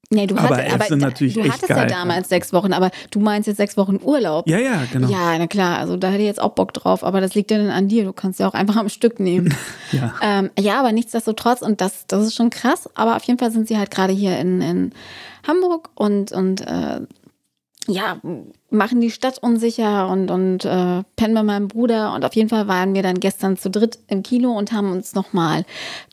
[0.09, 1.79] Nee, du aber hattest, aber sind natürlich du echt hattest geil.
[1.79, 4.49] ja damals sechs Wochen, aber du meinst jetzt sechs Wochen Urlaub.
[4.49, 5.09] Ja, ja, genau.
[5.09, 7.59] Ja, na klar, also da hätte ich jetzt auch Bock drauf, aber das liegt ja
[7.59, 8.05] dann an dir.
[8.05, 9.55] Du kannst ja auch einfach am Stück nehmen.
[9.92, 10.14] Ja.
[10.21, 13.69] Ähm, ja, aber nichtsdestotrotz, und das, das ist schon krass, aber auf jeden Fall sind
[13.69, 14.92] sie halt gerade hier in, in
[15.47, 17.03] Hamburg und, und äh,
[17.88, 18.20] ja,
[18.70, 22.14] machen die Stadt unsicher und, und äh, pennen bei meinem Bruder.
[22.14, 25.14] Und auf jeden Fall waren wir dann gestern zu dritt im Kino und haben uns
[25.14, 25.64] nochmal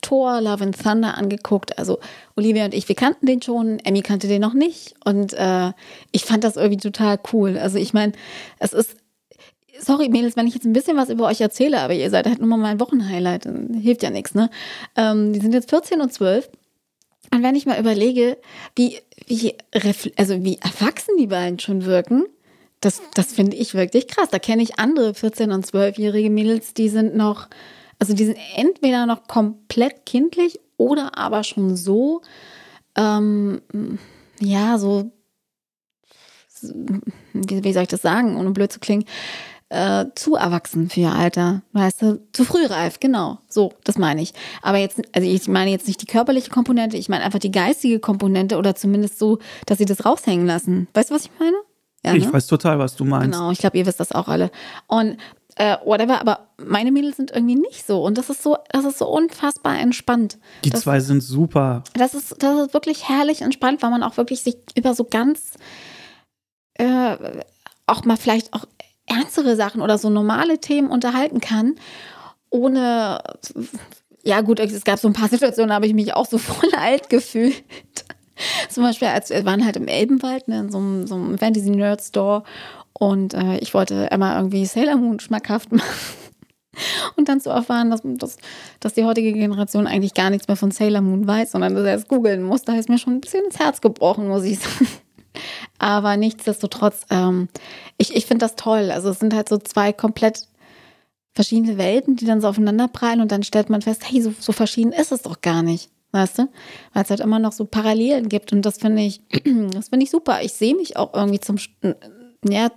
[0.02, 1.78] Thor, Love and Thunder angeguckt.
[1.78, 2.00] Also
[2.36, 4.96] Olivia und ich, wir kannten den schon, Emmy kannte den noch nicht.
[5.04, 5.72] Und äh,
[6.12, 7.58] ich fand das irgendwie total cool.
[7.58, 8.14] Also ich meine,
[8.60, 8.98] es ist
[9.80, 12.40] sorry, Mädels, wenn ich jetzt ein bisschen was über euch erzähle, aber ihr seid halt
[12.40, 13.48] nur mal mein Wochenhighlight,
[13.82, 14.50] hilft ja nichts, ne?
[14.96, 16.50] Ähm, die sind jetzt 14 und 12.
[17.34, 18.38] Und wenn ich mal überlege,
[18.76, 19.56] wie, wie,
[20.18, 22.26] also wie erwachsen die beiden schon wirken,
[22.80, 24.30] das, das finde ich wirklich krass.
[24.30, 27.48] Da kenne ich andere 14- und 12-jährige Mädels, die sind noch,
[27.98, 32.22] also die sind entweder noch komplett kindlich oder aber schon so,
[32.96, 33.62] ähm,
[34.40, 35.12] ja, so,
[36.62, 39.06] wie, wie soll ich das sagen, ohne blöd zu klingen,
[39.74, 41.64] äh, zu erwachsen für ihr Alter.
[41.74, 43.40] Weißt du, zu frühreif, genau.
[43.50, 44.34] So, das meine ich.
[44.62, 48.00] Aber jetzt, also ich meine jetzt nicht die körperliche Komponente, ich meine einfach die geistige
[48.00, 50.88] Komponente oder zumindest so, dass sie das raushängen lassen.
[50.94, 51.58] Weißt du, was ich meine?
[52.06, 52.34] Ja, ich ne?
[52.34, 53.32] weiß total, was du meinst.
[53.32, 54.52] Genau, ich glaube, ihr wisst das auch alle.
[54.88, 55.18] Und
[55.56, 58.04] äh, whatever, aber meine Mädels sind irgendwie nicht so.
[58.04, 60.38] Und das ist so, das ist so unfassbar entspannt.
[60.66, 61.84] Die das, zwei sind super.
[61.96, 65.54] Das ist, das ist wirklich herrlich entspannt, weil man auch wirklich sich über so ganz
[66.76, 67.18] äh,
[67.86, 68.66] auch mal vielleicht auch
[69.08, 71.76] ernstere Sachen oder so normale Themen unterhalten kann,
[72.50, 73.22] ohne,
[74.24, 76.70] ja gut, es gab so ein paar Situationen, da habe ich mich auch so voll
[76.76, 77.64] alt gefühlt.
[78.70, 82.44] Zum Beispiel, als wir waren halt im Elbenwald, ne, in so einem, so einem Fantasy-Nerd-Store
[82.94, 85.84] und äh, ich wollte Emma irgendwie Sailor Moon schmackhaft machen.
[87.16, 88.38] Und dann zu erfahren, dass, dass,
[88.80, 91.96] dass die heutige Generation eigentlich gar nichts mehr von Sailor Moon weiß, sondern dass er
[91.96, 94.88] es googeln muss, da ist mir schon ein bisschen ins Herz gebrochen, muss ich sagen.
[95.84, 97.50] Aber nichtsdestotrotz, ähm,
[97.98, 98.90] ich, ich finde das toll.
[98.90, 100.48] Also es sind halt so zwei komplett
[101.34, 104.54] verschiedene Welten, die dann so aufeinander prallen und dann stellt man fest, hey, so, so
[104.54, 105.90] verschieden ist es doch gar nicht.
[106.14, 106.48] Weißt du?
[106.94, 109.20] Weil es halt immer noch so Parallelen gibt und das finde ich,
[109.74, 110.42] das finde ich super.
[110.42, 111.58] Ich sehe mich auch irgendwie zum,
[112.48, 112.72] ja,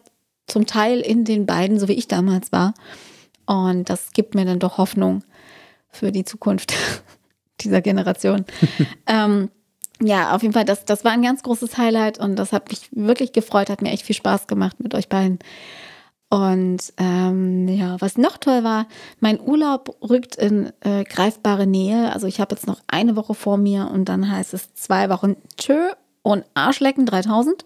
[0.48, 2.74] zum Teil in den beiden, so wie ich damals war.
[3.46, 5.22] Und das gibt mir dann doch Hoffnung
[5.90, 6.74] für die Zukunft.
[7.60, 8.44] dieser Generation.
[9.06, 9.50] ähm,
[10.02, 12.88] ja, auf jeden Fall, das, das war ein ganz großes Highlight und das hat mich
[12.92, 15.38] wirklich gefreut, hat mir echt viel Spaß gemacht mit euch beiden.
[16.28, 18.86] Und ähm, ja, was noch toll war,
[19.20, 22.12] mein Urlaub rückt in äh, greifbare Nähe.
[22.12, 25.36] Also ich habe jetzt noch eine Woche vor mir und dann heißt es zwei Wochen
[25.56, 25.90] Tschö
[26.22, 27.64] und Arschlecken 3000.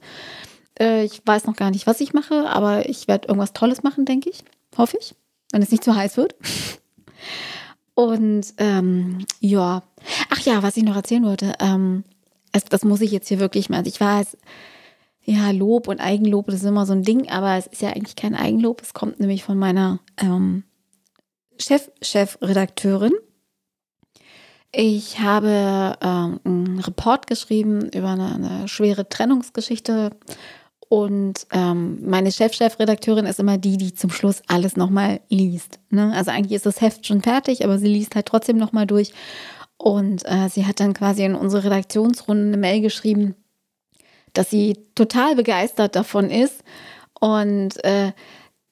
[0.78, 4.04] Äh, ich weiß noch gar nicht, was ich mache, aber ich werde irgendwas Tolles machen,
[4.04, 4.44] denke ich.
[4.76, 5.14] Hoffe ich,
[5.52, 6.34] wenn es nicht zu heiß wird.
[7.94, 9.82] Und ähm, ja,
[10.30, 12.04] ach ja, was ich noch erzählen wollte, ähm,
[12.52, 13.78] es, das muss ich jetzt hier wirklich mal.
[13.78, 14.36] Also ich weiß,
[15.24, 18.16] ja, Lob und Eigenlob, das ist immer so ein Ding, aber es ist ja eigentlich
[18.16, 18.82] kein Eigenlob.
[18.82, 20.64] Es kommt nämlich von meiner ähm,
[21.58, 23.12] Chef, Chefredakteurin.
[24.72, 30.12] Ich habe ähm, einen Report geschrieben über eine, eine schwere Trennungsgeschichte
[30.88, 35.78] und ähm, meine Chef-Chefredakteurin ist immer die, die zum Schluss alles nochmal liest.
[35.90, 36.12] Ne?
[36.14, 39.12] Also eigentlich ist das Heft schon fertig, aber sie liest halt trotzdem nochmal durch.
[39.80, 43.34] Und äh, sie hat dann quasi in unsere Redaktionsrunde eine Mail geschrieben,
[44.34, 46.62] dass sie total begeistert davon ist
[47.18, 48.12] und äh,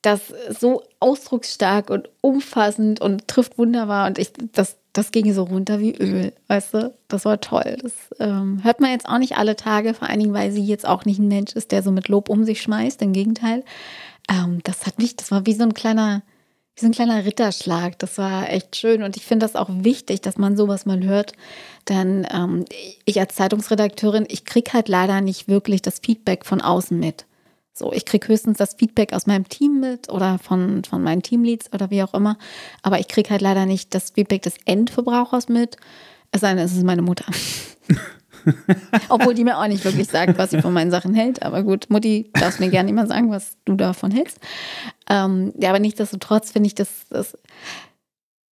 [0.02, 5.78] das so ausdrucksstark und umfassend und trifft wunderbar und ich das das ging so runter
[5.78, 6.94] wie Öl, weißt du?
[7.06, 7.76] Das war toll.
[7.80, 10.86] Das ähm, hört man jetzt auch nicht alle Tage, vor allen Dingen, weil sie jetzt
[10.88, 13.00] auch nicht ein Mensch ist, der so mit Lob um sich schmeißt.
[13.02, 13.64] Im Gegenteil.
[14.28, 16.22] Ähm, das hat mich, das war wie so ein kleiner,
[16.78, 17.98] wie so ein kleiner Ritterschlag.
[17.98, 19.02] Das war echt schön.
[19.02, 21.32] Und ich finde das auch wichtig, dass man sowas mal hört.
[21.88, 22.64] Denn ähm,
[23.04, 27.26] ich als Zeitungsredakteurin, ich kriege halt leider nicht wirklich das Feedback von außen mit.
[27.72, 31.72] So, ich kriege höchstens das Feedback aus meinem Team mit oder von, von meinen Teamleads
[31.72, 32.36] oder wie auch immer.
[32.82, 35.76] Aber ich kriege halt leider nicht das Feedback des Endverbrauchers mit.
[36.30, 37.24] Es sei denn, es ist meine Mutter.
[39.08, 41.42] Obwohl die mir auch nicht wirklich sagt, was sie von meinen Sachen hält.
[41.42, 44.38] Aber gut, Mutti, darfst mir gerne immer sagen, was du davon hältst.
[45.08, 47.36] Ähm, ja, aber nichtsdestotrotz finde ich, das, das,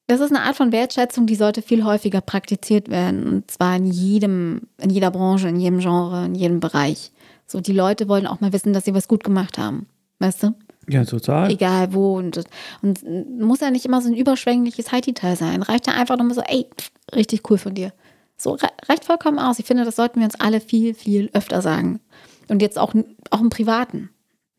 [0.06, 3.26] das ist eine Art von Wertschätzung, die sollte viel häufiger praktiziert werden.
[3.26, 7.12] Und zwar in jedem, in jeder Branche, in jedem Genre, in jedem Bereich.
[7.46, 9.86] So, die Leute wollen auch mal wissen, dass sie was gut gemacht haben.
[10.18, 10.54] Weißt du?
[10.88, 11.50] Ja, total.
[11.50, 12.16] Egal wo.
[12.16, 12.44] Und,
[12.82, 13.04] und
[13.40, 15.62] muss ja nicht immer so ein überschwängliches High-Detail sein.
[15.62, 16.66] Reicht ja einfach nur so, ey,
[17.14, 17.92] richtig cool von dir.
[18.36, 18.56] So
[18.88, 19.58] reicht vollkommen aus.
[19.58, 22.00] Ich finde, das sollten wir uns alle viel, viel öfter sagen.
[22.48, 22.94] Und jetzt auch,
[23.30, 24.10] auch im Privaten.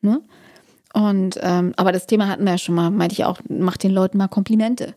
[0.01, 0.21] Ne?
[0.93, 3.91] Und, ähm, aber das Thema hatten wir ja schon mal, meinte ich auch, mach den
[3.91, 4.95] Leuten mal Komplimente.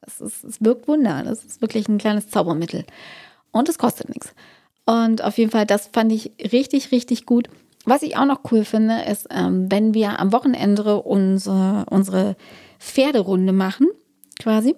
[0.00, 1.22] Das, ist, das wirkt Wunder.
[1.22, 2.84] Das ist wirklich ein kleines Zaubermittel.
[3.52, 4.34] Und es kostet nichts.
[4.86, 7.48] Und auf jeden Fall, das fand ich richtig, richtig gut.
[7.84, 12.36] Was ich auch noch cool finde, ist, ähm, wenn wir am Wochenende unsere, unsere
[12.78, 13.86] Pferderunde machen,
[14.38, 14.74] quasi.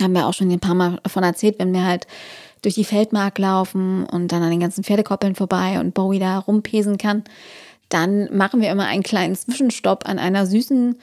[0.00, 2.06] Haben wir auch schon ein paar Mal davon erzählt, wenn wir halt
[2.66, 6.98] durch die Feldmark laufen und dann an den ganzen Pferdekoppeln vorbei und Bowie da rumpesen
[6.98, 7.22] kann,
[7.90, 10.96] dann machen wir immer einen kleinen Zwischenstopp an einer süßen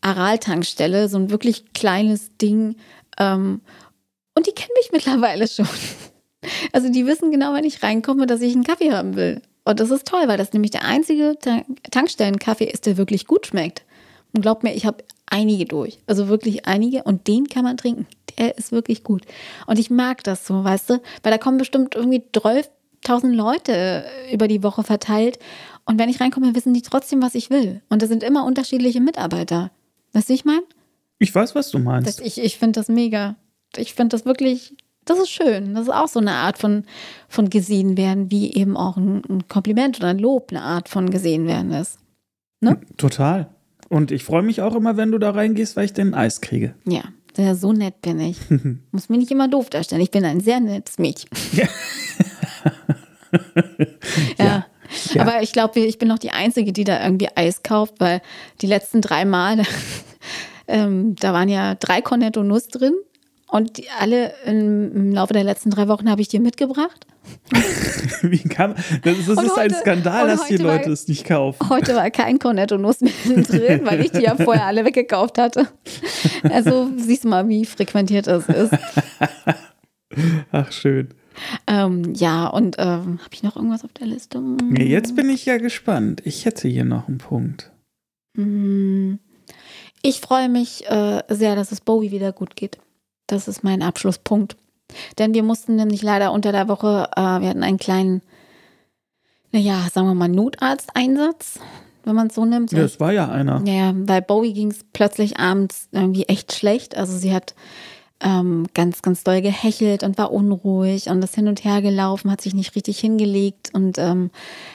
[0.00, 2.76] Aral-Tankstelle, so ein wirklich kleines Ding.
[3.18, 3.62] Ähm,
[4.36, 5.68] und die kennen mich mittlerweile schon.
[6.72, 9.42] Also die wissen genau, wenn ich reinkomme, dass ich einen Kaffee haben will.
[9.64, 11.36] Und das ist toll, weil das nämlich der einzige
[11.90, 13.82] Tankstellenkaffee ist, der wirklich gut schmeckt.
[14.32, 15.98] Und glaubt mir, ich habe einige durch.
[16.06, 17.02] Also wirklich einige.
[17.02, 18.06] Und den kann man trinken.
[18.38, 19.22] Der ist wirklich gut.
[19.66, 21.02] Und ich mag das so, weißt du?
[21.22, 25.38] Weil da kommen bestimmt irgendwie 12.000 Leute über die Woche verteilt.
[25.84, 27.82] Und wenn ich reinkomme, wissen die trotzdem, was ich will.
[27.88, 29.70] Und das sind immer unterschiedliche Mitarbeiter.
[30.12, 30.62] Weißt du, ich meine?
[31.18, 32.08] Ich weiß, was du meinst.
[32.08, 33.36] Das, ich ich finde das mega.
[33.76, 34.74] Ich finde das wirklich
[35.08, 35.74] das ist schön.
[35.74, 36.84] Das ist auch so eine Art von,
[37.28, 41.10] von gesehen werden, wie eben auch ein, ein Kompliment oder ein Lob eine Art von
[41.10, 41.98] gesehen werden ist.
[42.60, 42.80] Ne?
[42.96, 43.48] Total.
[43.88, 46.74] Und ich freue mich auch immer, wenn du da reingehst, weil ich den Eis kriege.
[46.86, 47.04] Ja,
[47.36, 48.38] ja so nett bin ich.
[48.92, 50.00] Muss mich nicht immer doof darstellen.
[50.00, 51.30] Ich bin ein sehr nettes Mädchen.
[51.52, 51.68] Ja.
[54.38, 54.44] ja.
[54.44, 54.66] ja.
[55.12, 55.22] Ja.
[55.22, 58.22] Aber ich glaube, ich bin noch die Einzige, die da irgendwie Eis kauft, weil
[58.60, 59.62] die letzten drei Mal,
[60.68, 62.94] ähm, da waren ja drei Cornetto Nuss drin
[63.48, 67.06] und die, alle im, im, Laufe der letzten drei Wochen habe ich dir mitgebracht.
[68.22, 71.24] Wie kann Das ist, das ist heute, ein Skandal, dass die Leute war, es nicht
[71.24, 71.68] kaufen.
[71.68, 75.68] Heute war kein Cornetto-Nuss mehr drin, weil ich die ja vorher alle weggekauft hatte.
[76.42, 78.72] Also siehst du mal, wie frequentiert das ist.
[80.52, 81.08] Ach, schön.
[81.66, 84.42] Ähm, ja, und ähm, habe ich noch irgendwas auf der Liste?
[84.76, 86.22] Jetzt bin ich ja gespannt.
[86.24, 87.70] Ich hätte hier noch einen Punkt.
[88.36, 89.18] Hm.
[90.02, 92.78] Ich freue mich äh, sehr, dass es Bowie wieder gut geht.
[93.26, 94.56] Das ist mein Abschlusspunkt.
[95.18, 98.22] Denn wir mussten nämlich leider unter der Woche, äh, wir hatten einen kleinen,
[99.52, 101.60] naja, sagen wir mal, Notarzteinsatz,
[102.04, 102.72] wenn man es so nimmt.
[102.72, 103.62] Ja, es war ja einer.
[103.66, 106.96] Ja, weil Bowie ging es plötzlich abends irgendwie echt schlecht.
[106.96, 107.54] Also sie hat
[108.20, 112.40] ähm, ganz, ganz doll gehechelt und war unruhig und ist hin und her gelaufen, hat
[112.40, 114.30] sich nicht richtig hingelegt und ähm,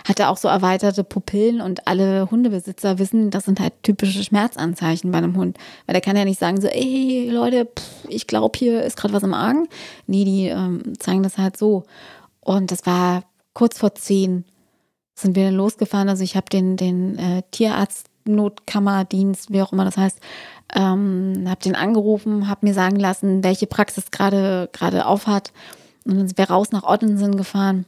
[0.07, 5.17] hatte auch so erweiterte Pupillen und alle Hundebesitzer wissen, das sind halt typische Schmerzanzeichen bei
[5.17, 5.57] einem Hund.
[5.85, 9.13] Weil der kann ja nicht sagen so, ey Leute, pff, ich glaube, hier ist gerade
[9.13, 9.67] was im Argen.
[10.07, 11.83] Nee, die ähm, zeigen das halt so.
[12.39, 14.45] Und das war kurz vor zehn
[15.15, 16.09] sind wir dann losgefahren.
[16.09, 20.19] Also ich habe den, den äh, Tierarzt Notkammerdienst, wie auch immer das heißt,
[20.73, 25.51] ähm, habe den angerufen, habe mir sagen lassen, welche Praxis gerade gerade auf hat.
[26.05, 27.85] Und dann sind wir raus nach Ottensen gefahren,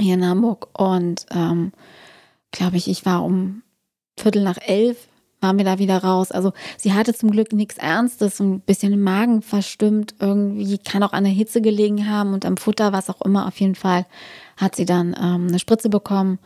[0.00, 0.68] hier in Hamburg.
[0.78, 1.72] Und ähm,
[2.50, 3.62] glaube ich, ich war um
[4.18, 5.08] Viertel nach elf,
[5.40, 6.32] waren wir da wieder raus.
[6.32, 10.14] Also sie hatte zum Glück nichts Ernstes, so ein bisschen im Magen verstimmt.
[10.18, 13.46] Irgendwie kann auch an der Hitze gelegen haben und am Futter, was auch immer.
[13.46, 14.06] Auf jeden Fall
[14.56, 16.38] hat sie dann ähm, eine Spritze bekommen.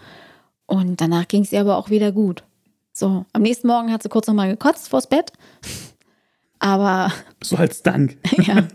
[0.66, 2.42] Und danach ging es ihr aber auch wieder gut.
[2.98, 5.32] So, am nächsten Morgen hat sie kurz nochmal gekotzt vors Bett.
[6.58, 7.12] Aber.
[7.40, 8.16] So als Dank.
[8.38, 8.66] ja.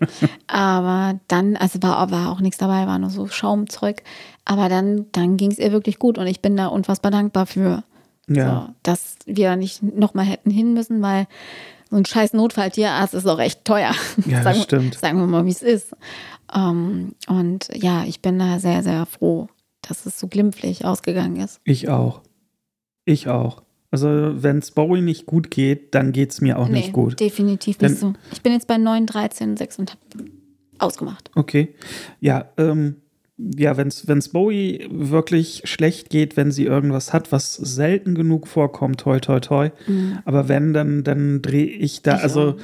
[0.47, 4.01] Aber dann, also war, war auch nichts dabei, war nur so Schaumzeug.
[4.45, 7.83] Aber dann, dann ging es ihr wirklich gut und ich bin da unfassbar dankbar für.
[8.29, 8.67] Ja.
[8.67, 11.27] So, dass wir nicht nochmal hätten hin müssen, weil
[11.89, 13.91] so ein scheiß Notfalltierarzt ist auch echt teuer.
[14.25, 14.97] Ja, das sagen, stimmt.
[14.97, 15.93] Sagen wir mal, wie es ist.
[16.55, 19.49] Ähm, und ja, ich bin da sehr, sehr froh,
[19.81, 21.59] dass es so glimpflich ausgegangen ist.
[21.65, 22.21] Ich auch.
[23.03, 23.63] Ich auch.
[23.93, 24.07] Also,
[24.41, 27.19] wenn es Bowie nicht gut geht, dann geht es mir auch nicht gut.
[27.19, 28.13] Definitiv Denn- nicht so.
[28.31, 30.25] Ich bin jetzt bei 9, 13, 6 und habe
[30.79, 31.29] ausgemacht.
[31.35, 31.75] Okay.
[32.19, 32.95] Ja, ähm,
[33.37, 38.99] ja, wenn es Bowie wirklich schlecht geht, wenn sie irgendwas hat, was selten genug vorkommt,
[39.01, 39.69] toi, toi, toi.
[40.25, 42.17] Aber wenn, dann, dann drehe ich da, Mhm.
[42.17, 42.55] Ich also auch.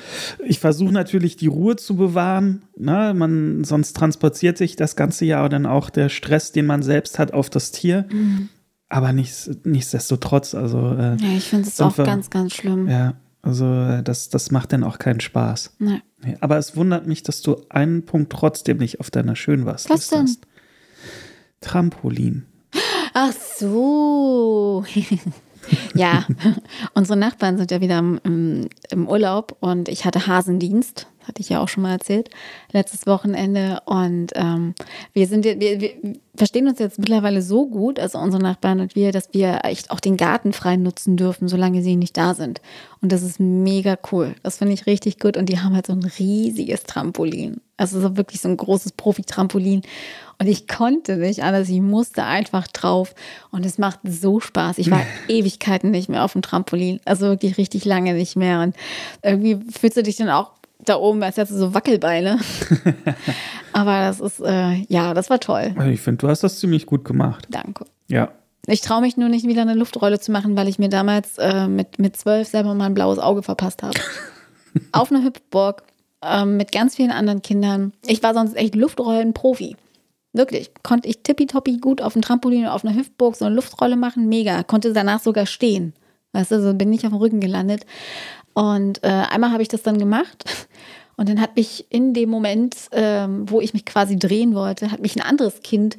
[0.48, 2.64] ich versuche natürlich die Ruhe zu bewahren.
[2.76, 3.14] Ne?
[3.16, 7.34] Man, sonst transportiert sich das ganze Jahr dann auch der Stress, den man selbst hat,
[7.36, 8.06] auf das Tier.
[8.12, 8.50] Mhm.
[8.90, 12.88] Aber nichts, nichtsdestotrotz, also äh, Ja, ich finde es auch wir- ganz, ganz schlimm.
[12.90, 15.76] ja, also äh, das, das macht dann auch keinen Spaß.
[15.80, 16.02] Nee.
[16.24, 20.10] Nee, aber es wundert mich, dass du einen Punkt trotzdem nicht auf deiner Schönwas Was
[20.10, 20.24] denn?
[20.24, 20.40] hast.
[21.62, 22.46] Trampolin.
[23.14, 24.84] Ach so.
[25.94, 26.26] ja,
[26.94, 31.62] unsere Nachbarn sind ja wieder im, im Urlaub und ich hatte Hasendienst, hatte ich ja
[31.62, 32.30] auch schon mal erzählt,
[32.74, 33.80] letztes Wochenende.
[33.86, 34.76] Und ähm,
[35.14, 35.92] wir sind, wir, wir
[36.36, 40.00] verstehen uns jetzt mittlerweile so gut, also unsere Nachbarn und wir, dass wir echt auch
[40.00, 42.62] den Garten frei nutzen dürfen, solange sie nicht da sind.
[43.02, 44.36] Und das ist mega cool.
[44.44, 45.38] Das finde ich richtig gut.
[45.38, 47.62] Und die haben halt so ein riesiges Trampolin.
[47.78, 49.84] Also so wirklich so ein großes Profi-Trampolin.
[50.38, 51.70] Und ich konnte nicht anders.
[51.70, 53.16] Ich musste einfach drauf.
[53.52, 54.78] Und es macht so Spaß.
[54.80, 57.00] Ich war Ewigkeiten nicht mehr auf dem Trampolin.
[57.06, 58.62] Also wirklich richtig lange nicht mehr.
[58.62, 58.76] Und
[59.22, 60.52] irgendwie fühlst du dich dann auch
[60.90, 62.40] da oben, als hättest du so Wackelbeine.
[63.74, 65.74] Aber das ist, äh, ja, das war toll.
[65.78, 67.48] Also ich finde, du hast das ziemlich gut gemacht.
[67.50, 67.86] Danke.
[68.08, 68.32] Ja.
[68.68, 71.68] Ich traue mich nur nicht wieder eine Luftrolle zu machen, weil ich mir damals äh,
[71.68, 74.00] mit, mit zwölf selber mal ein blaues Auge verpasst habe.
[74.92, 75.84] Auf einer Hüpfburg
[76.24, 77.94] ähm, mit ganz vielen anderen Kindern.
[78.06, 79.76] Ich war sonst echt Luftrollen-Profi.
[80.34, 80.72] Wirklich.
[80.84, 84.30] Konnte ich tippitoppi gut auf dem Trampolin oder auf einer Hüpfburg so eine Luftrolle machen.
[84.30, 84.62] Mega.
[84.64, 85.94] Konnte danach sogar stehen.
[86.34, 87.86] Weißt du, so bin ich auf dem Rücken gelandet.
[88.54, 90.59] Und äh, einmal habe ich das dann gemacht.
[91.20, 95.02] Und dann hat mich in dem Moment, ähm, wo ich mich quasi drehen wollte, hat
[95.02, 95.98] mich ein anderes Kind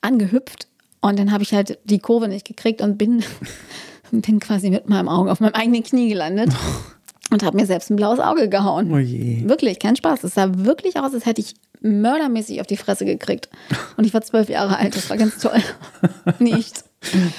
[0.00, 0.68] angehüpft.
[1.00, 3.24] Und dann habe ich halt die Kurve nicht gekriegt und bin,
[4.12, 6.52] bin quasi mit meinem Auge auf meinem eigenen Knie gelandet
[7.30, 8.92] und habe mir selbst ein blaues Auge gehauen.
[8.92, 9.48] Oh je.
[9.48, 10.24] Wirklich, kein Spaß.
[10.24, 13.48] Es sah wirklich aus, als hätte ich mördermäßig auf die Fresse gekriegt.
[13.96, 14.96] Und ich war zwölf Jahre alt.
[14.96, 15.60] Das war ganz toll.
[16.38, 16.84] Nicht.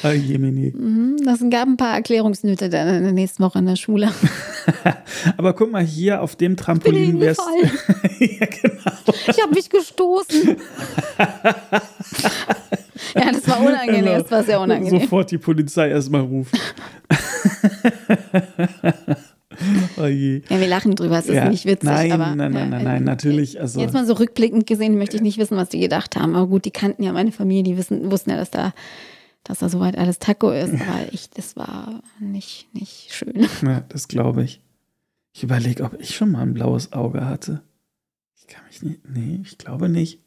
[0.04, 0.73] Oh je, Mini.
[1.23, 4.10] Das gab ein paar Erklärungsnöte dann in der nächsten Woche in der Schule.
[5.38, 7.38] Aber guck mal, hier auf dem Trampolin wär's.
[7.38, 8.10] hingefallen.
[8.39, 9.19] ja, genau.
[9.27, 10.58] Ich habe mich gestoßen.
[13.13, 14.06] ja, das war unangenehm.
[14.06, 14.21] Genau.
[14.21, 15.01] Das war sehr unangenehm.
[15.01, 16.58] Sofort die Polizei erstmal rufen.
[19.97, 20.41] Oh je.
[20.50, 21.19] Ja, wir lachen drüber.
[21.19, 21.50] Es ist Ja.
[21.50, 21.84] nicht witzig.
[21.89, 25.15] Nein, aber, nein, nein, ja, nein, nein, natürlich, also- Jetzt mal so rückblickend gesehen, möchte
[25.17, 26.36] ich nicht wissen, was die gedacht haben.
[26.36, 28.74] Aber gut, die kannten ja meine Familie, die wissen, wussten ja, dass da,
[29.43, 30.74] dass da soweit alles Taco ist.
[30.74, 33.47] Aber ich, das war nicht, nicht schön.
[33.65, 34.62] Ja, das glaube ich.
[35.34, 37.62] Ich überlege, ob ich schon mal ein blaues Auge hatte.
[38.36, 39.00] Ich kann mich nicht.
[39.10, 40.19] Nee, ich glaube nicht.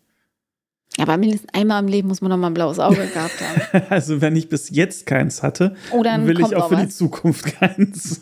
[0.96, 3.82] Aber mindestens einmal im Leben muss man noch mal ein blaues Auge gehabt haben.
[3.90, 6.96] Also, wenn ich bis jetzt keins hatte, Oh, dann will ich auch für die was.
[6.96, 8.20] Zukunft keins.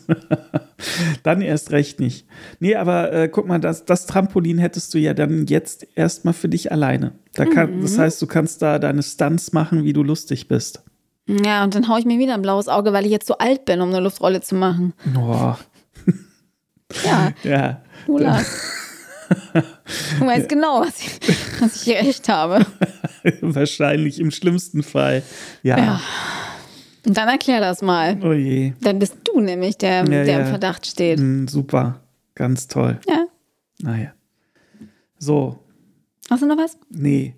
[1.23, 2.25] dann erst recht nicht.
[2.59, 6.49] Nee, aber äh, guck mal, das, das Trampolin hättest du ja dann jetzt erstmal für
[6.49, 7.13] dich alleine.
[7.33, 7.81] Da kann, Mhm.
[7.81, 10.83] Das heißt, du kannst da deine Stunts machen, wie du lustig bist.
[11.27, 13.63] Ja, und dann haue ich mir wieder ein blaues Auge, weil ich jetzt zu alt
[13.65, 14.93] bin, um eine Luftrolle zu machen.
[15.13, 15.57] Boah.
[17.03, 17.81] Ja, Ja.
[18.05, 18.19] du
[20.19, 22.65] weißt genau, was ich, was ich hier echt habe.
[23.41, 25.23] Wahrscheinlich im schlimmsten Fall.
[25.63, 25.77] Ja.
[25.77, 26.01] Ja.
[27.05, 28.17] Und dann erklär das mal.
[28.23, 28.73] Oh je.
[28.81, 30.39] Dann bist du nämlich der, Ja, der ja.
[30.39, 31.19] im Verdacht steht.
[31.19, 31.99] Mm, super.
[32.35, 32.99] Ganz toll.
[33.07, 33.25] Ja.
[33.81, 34.13] Naja.
[35.19, 35.59] So,
[36.29, 36.77] Hast du noch was?
[36.89, 37.35] nee,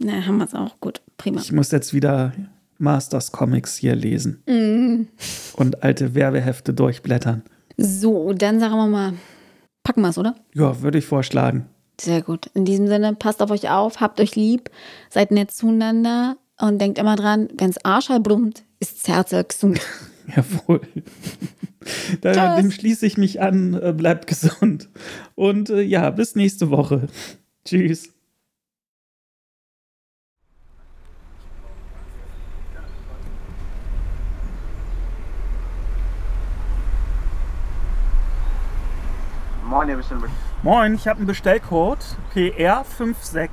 [0.00, 0.78] Na, haben wir es auch.
[0.80, 1.40] Gut, prima.
[1.40, 2.32] ich muss jetzt wieder
[2.78, 4.42] Masters Comics hier lesen
[5.56, 7.42] und alte Werbehefte durchblättern.
[7.76, 9.12] So, dann sagen wir mal,
[9.82, 10.34] packen wir es, oder?
[10.54, 11.66] Ja, würde ich vorschlagen.
[12.00, 12.50] Sehr gut.
[12.54, 14.70] In diesem Sinne, passt auf euch auf, habt euch lieb,
[15.10, 19.80] seid nett zueinander und denkt immer dran, wenn's Arschal brummt, ist's Herz gesund.
[20.34, 20.80] Jawohl.
[22.20, 23.74] Da, dem schließe ich mich an.
[23.74, 24.88] Äh, bleibt gesund.
[25.34, 27.08] Und äh, ja, bis nächste Woche.
[27.64, 28.12] Tschüss.
[39.64, 40.24] Moin, ihr bestimmt.
[40.64, 43.48] Moin, ich habe einen Bestellcode PR56.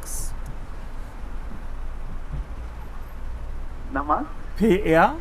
[3.94, 4.26] Nochmal?
[4.58, 5.14] PR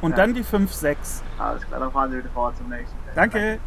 [0.00, 0.16] und Ja.
[0.16, 1.24] dann die 56.
[1.38, 2.96] Alles klar, dann fahren Sie bitte vor zum nächsten.
[3.14, 3.58] Danke.